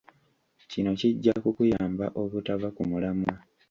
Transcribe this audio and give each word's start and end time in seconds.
Kino 0.71 0.91
kijja 0.99 1.33
kukuyamba 1.43 2.05
obutava 2.21 2.67
ku 2.75 2.81
mulamwa. 2.89 3.33